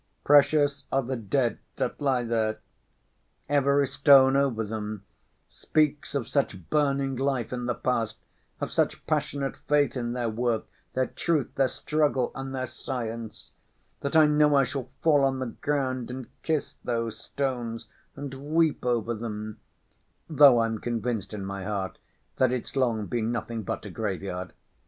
[0.23, 2.57] Precious are the dead that lie there,
[3.47, 5.03] every stone over them
[5.47, 8.17] speaks of such burning life in the past,
[8.59, 13.51] of such passionate faith in their work, their truth, their struggle and their science,
[13.99, 18.83] that I know I shall fall on the ground and kiss those stones and weep
[18.83, 19.59] over them;
[20.27, 21.99] though I'm convinced in my heart
[22.37, 24.53] that it's long been nothing but a graveyard.